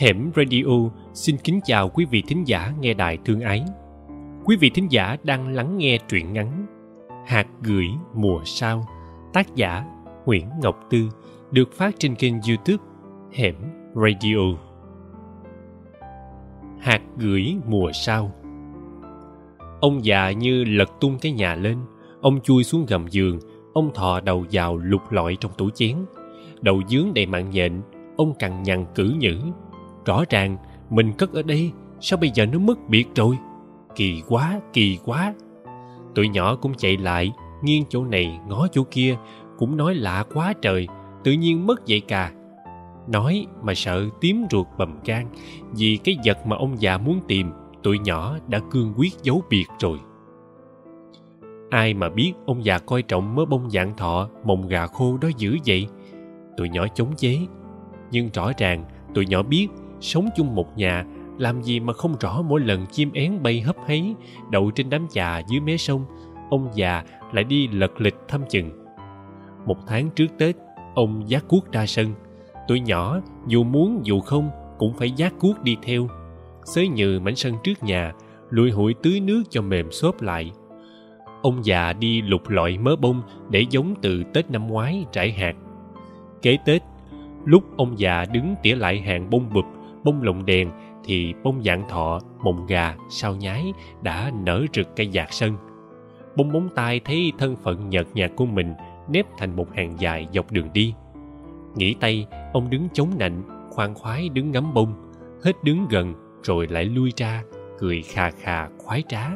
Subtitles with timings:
[0.00, 3.64] Hẻm Radio xin kính chào quý vị thính giả nghe đài thương ái.
[4.44, 6.66] Quý vị thính giả đang lắng nghe truyện ngắn
[7.26, 8.86] Hạt gửi mùa sao
[9.32, 9.84] tác giả
[10.26, 11.08] Nguyễn Ngọc Tư,
[11.50, 12.84] được phát trên kênh YouTube
[13.32, 13.54] Hẻm
[13.94, 14.38] Radio.
[16.80, 18.32] Hạt gửi mùa sao
[19.80, 21.78] Ông già như lật tung cái nhà lên,
[22.20, 23.38] ông chui xuống gầm giường,
[23.72, 25.96] ông thò đầu vào lục lọi trong tủ chén.
[26.60, 27.80] Đầu dướng đầy mạng nhện,
[28.16, 29.38] ông cằn nhằn cử nhữ
[30.04, 30.56] rõ ràng,
[30.90, 33.38] mình cất ở đây, sao bây giờ nó mất biệt rồi?
[33.94, 35.34] Kỳ quá kỳ quá.
[36.14, 37.32] Tụi nhỏ cũng chạy lại,
[37.62, 39.16] nghiêng chỗ này, ngó chỗ kia,
[39.58, 40.88] cũng nói lạ quá trời,
[41.24, 42.32] tự nhiên mất vậy cà.
[43.08, 45.26] Nói mà sợ tím ruột bầm gan,
[45.72, 47.50] vì cái vật mà ông già muốn tìm,
[47.82, 49.98] tụi nhỏ đã cương quyết giấu biệt rồi.
[51.70, 55.28] Ai mà biết ông già coi trọng mớ bông dạng thọ, mồng gà khô đó
[55.36, 55.86] dữ vậy?
[56.56, 57.38] Tụi nhỏ chống chế.
[58.10, 58.84] Nhưng rõ ràng,
[59.14, 59.68] tụi nhỏ biết
[60.00, 61.04] sống chung một nhà,
[61.38, 64.14] làm gì mà không rõ mỗi lần chim én bay hấp háy,
[64.50, 66.04] đậu trên đám trà dưới mé sông,
[66.50, 68.70] ông già lại đi lật lịch thăm chừng.
[69.66, 70.56] Một tháng trước tết,
[70.94, 72.14] ông giác cuốc ra sân.
[72.68, 76.08] Tụi nhỏ, dù muốn dù không, cũng phải giác cuốc đi theo.
[76.64, 78.12] Xới nhừ mảnh sân trước nhà,
[78.50, 80.50] lùi hụi tưới nước cho mềm xốp lại.
[81.42, 85.56] Ông già đi lục lọi mớ bông để giống từ tết năm ngoái trải hạt.
[86.42, 86.82] Kế tết,
[87.44, 89.64] lúc ông già đứng tỉa lại hàng bông bụp
[90.04, 90.70] bông lồng đèn
[91.04, 95.56] thì bông dạng thọ mộng gà, sao nhái đã nở rực cây dạt sân.
[96.36, 98.74] Bông móng tay thấy thân phận nhợt nhạt của mình
[99.08, 100.94] nếp thành một hàng dài dọc đường đi.
[101.74, 105.12] Nghĩ tay, ông đứng chống nạnh, khoan khoái đứng ngắm bông,
[105.44, 107.42] hết đứng gần rồi lại lui ra,
[107.78, 109.30] cười khà khà khoái trá.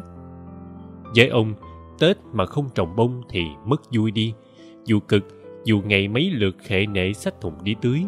[1.16, 1.54] Với ông,
[1.98, 4.34] tết mà không trồng bông thì mất vui đi.
[4.84, 5.24] Dù cực,
[5.64, 8.02] dù ngày mấy lượt khệ nệ sách thùng đi tưới,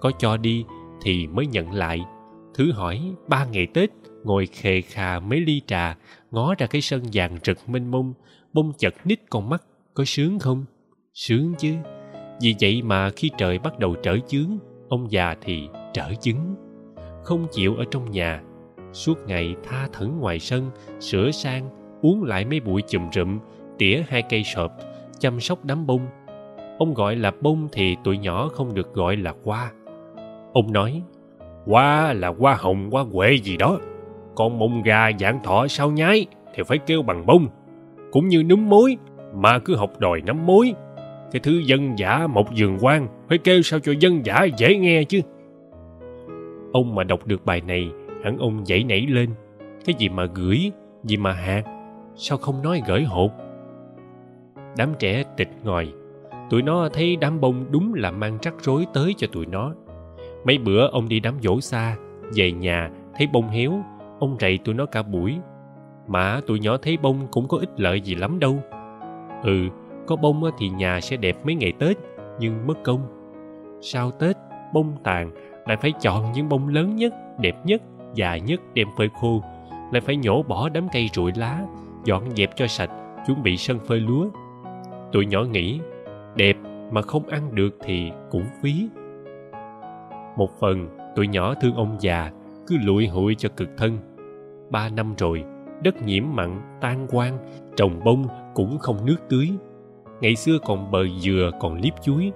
[0.00, 0.64] có cho đi
[1.02, 2.00] thì mới nhận lại.
[2.54, 3.90] Thứ hỏi, ba ngày tết,
[4.24, 5.96] ngồi khề khà mấy ly trà,
[6.30, 8.12] ngó ra cái sân vàng rực mênh mông,
[8.52, 9.62] bông chật nít con mắt,
[9.94, 10.64] có sướng không?
[11.14, 11.74] Sướng chứ.
[12.40, 14.58] Vì vậy mà khi trời bắt đầu trở chướng,
[14.88, 16.54] ông già thì trở chứng.
[17.24, 18.42] Không chịu ở trong nhà.
[18.92, 20.70] Suốt ngày tha thẩn ngoài sân,
[21.00, 21.68] sửa sang,
[22.02, 23.38] uống lại mấy bụi chùm rụm,
[23.78, 24.72] tỉa hai cây sọp,
[25.18, 26.06] chăm sóc đám bông.
[26.78, 29.72] Ông gọi là bông thì tụi nhỏ không được gọi là hoa
[30.52, 31.02] ông nói,
[31.66, 33.78] hoa là hoa hồng, hoa huệ gì đó.
[34.34, 37.48] Còn mông gà dạng thọ sao nhái thì phải kêu bằng bông
[38.12, 38.96] cũng như núm mối,
[39.34, 40.74] mà cứ học đòi nắm mối.
[41.32, 45.04] Cái thứ dân giả một giường quan phải kêu sao cho dân giả dễ nghe
[45.04, 45.20] chứ?
[46.72, 47.90] Ông mà đọc được bài này,
[48.24, 49.30] hẳn ông dậy nảy lên.
[49.84, 50.72] Cái gì mà gửi,
[51.04, 51.62] gì mà hạt,
[52.14, 53.32] sao không nói gửi hột
[54.76, 55.92] đám trẻ tịch ngòi.
[56.50, 59.74] Tụi nó thấy đám bông đúng là mang rắc rối tới cho tụi nó
[60.44, 61.96] mấy bữa ông đi đám dỗ xa,
[62.34, 63.72] về nhà thấy bông héo,
[64.20, 65.36] ông rầy tụi nó cả buổi.
[66.06, 68.58] Mà tụi nhỏ thấy bông cũng có ích lợi gì lắm đâu.
[69.42, 69.68] Ừ
[70.06, 71.96] có bông thì nhà sẽ đẹp mấy ngày tết,
[72.40, 73.00] nhưng mất công.
[73.80, 74.36] Sau tết,
[74.74, 75.30] bông tàn
[75.66, 77.82] lại phải chọn những bông lớn nhất, đẹp nhất,
[78.14, 79.42] dài nhất đem phơi khô.
[79.92, 81.60] Lại phải nhổ bỏ đám cây rụi lá,
[82.04, 82.90] dọn dẹp cho sạch,
[83.26, 84.26] chuẩn bị sân phơi lúa.
[85.12, 85.80] Tụi nhỏ nghĩ,
[86.36, 86.56] đẹp
[86.90, 88.88] mà không ăn được thì cũng phí
[90.36, 92.30] một phần tụi nhỏ thương ông già,
[92.66, 93.98] cứ lụi hụi cho cực thân.
[94.70, 95.44] Ba năm rồi,
[95.82, 97.38] đất nhiễm mặn, tan quang
[97.76, 99.48] trồng bông cũng không nước tưới.
[100.20, 102.32] Ngày xưa còn bờ dừa, còn liếp chuối,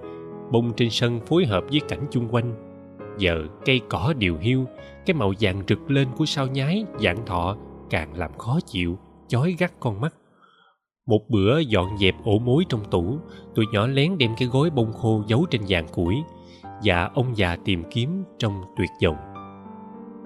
[0.51, 2.53] bông trên sân phối hợp với cảnh chung quanh.
[3.17, 4.65] Giờ cây cỏ điều hiu,
[5.05, 7.57] cái màu vàng rực lên của sao nhái, dạng thọ
[7.89, 8.97] càng làm khó chịu,
[9.27, 10.13] chói gắt con mắt.
[11.07, 13.17] Một bữa dọn dẹp ổ mối trong tủ
[13.55, 16.15] tụi nhỏ lén đem cái gối bông khô giấu trên vàng củi
[16.83, 19.17] và ông già tìm kiếm trong tuyệt vọng.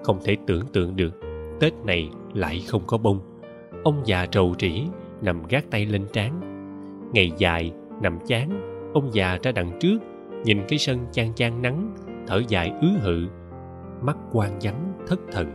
[0.02, 1.20] Không thể tưởng tượng được,
[1.60, 3.20] tết này lại không có bông.
[3.84, 4.86] Ông già trầu trĩ,
[5.22, 6.40] nằm gác tay lên trán.
[7.12, 8.50] Ngày dài, nằm chán,
[8.94, 9.98] ông già ra đằng trước,
[10.44, 11.94] nhìn cái sân chan chan nắng,
[12.26, 13.26] thở dài ứ hự,
[14.02, 15.52] mắt quan vắng, thất thần.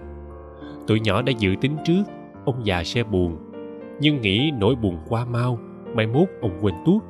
[0.88, 2.04] Tụi nhỏ đã dự tính trước,
[2.46, 3.38] ông già sẽ buồn,
[4.00, 5.60] nhưng nghĩ nỗi buồn qua mau,
[5.96, 7.04] mai mốt ông quên tuốt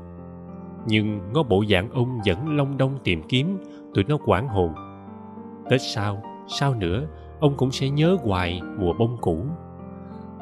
[0.88, 3.58] nhưng ngó bộ dạng ông vẫn long đong tìm kiếm,
[3.94, 4.74] tụi nó quảng hồn.
[5.70, 7.08] Tết sau sau nữa,
[7.40, 9.46] ông cũng sẽ nhớ hoài mùa bông cũ.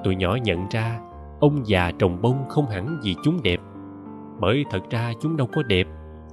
[0.04, 1.00] Tụi nhỏ nhận ra,
[1.40, 3.60] ông già trồng bông không hẳn vì chúng đẹp.
[4.40, 5.88] Bởi thật ra chúng đâu có đẹp,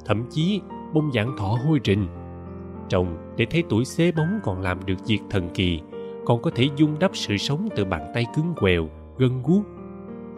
[0.05, 0.61] thậm chí
[0.93, 2.07] bông dạng thọ hôi rình.
[2.89, 5.81] Trồng để thấy tuổi xế bóng còn làm được việc thần kỳ,
[6.25, 8.89] còn có thể dung đắp sự sống từ bàn tay cứng quèo,
[9.19, 9.65] gân guốc.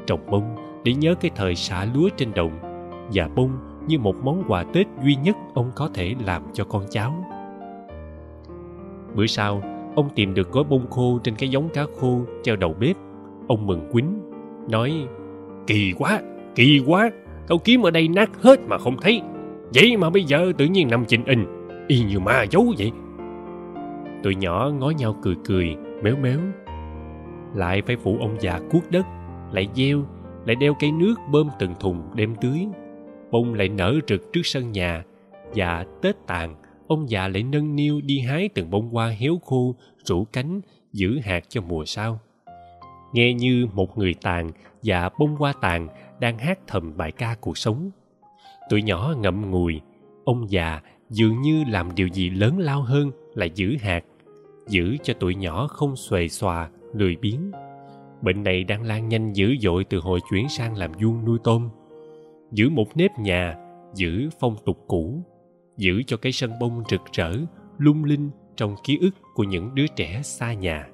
[0.07, 2.74] Trồng bông để nhớ cái thời xả lúa trên đồng
[3.13, 3.51] và bông
[3.87, 7.25] như một món quà tết duy nhất ông có thể làm cho con cháu.
[9.15, 9.63] Bữa sau,
[9.97, 12.97] ông tìm được gói bông khô trên cái giống cá khô treo đầu bếp.
[13.49, 14.21] Ông mừng quýnh,
[14.69, 15.07] nói,
[15.67, 16.21] kỳ quá
[16.55, 17.11] kỳ quá
[17.49, 19.23] tao kiếm ở đây nát hết mà không thấy.
[19.75, 21.47] Vậy mà bây giờ tự nhiên nằm chỉnh in
[21.89, 22.93] y như ma giấu vậy.
[24.23, 26.39] Tụi nhỏ ngó nhau cười cười, méo méo.
[27.55, 29.07] Lại phải phụ ông già cuốc đất,
[29.53, 30.03] lại gieo,
[30.47, 32.67] lại đeo cây nước bơm từng thùng đem tưới
[33.35, 35.05] bông lại nở rực trước sân nhà
[35.55, 36.55] và tết tàn,
[36.87, 40.61] ông già lại nâng niu đi hái từng bông hoa héo khô rủ cánh
[40.93, 42.21] giữ hạt cho mùa sau.
[43.13, 44.51] Nghe như một người tàn
[44.83, 45.89] và bông hoa tàn
[46.21, 47.91] đang hát thầm bài ca cuộc sống.
[48.71, 49.81] Tụi nhỏ ngậm ngùi,
[50.25, 54.05] ông già dường như làm điều gì lớn lao hơn là giữ hạt,
[54.69, 57.51] giữ cho tụi nhỏ không xuề xòa, lười biếng.
[58.23, 61.69] Bệnh này đang lan nhanh dữ dội từ hồi chuyển sang làm vuông nuôi tôm
[62.55, 63.57] giữ một nếp nhà,
[63.95, 65.23] giữ phong tục cũ,
[65.77, 67.33] giữ cho cái sân bông rực rỡ,
[67.79, 70.89] lung linh trong ký ức của những đứa trẻ xa nhà.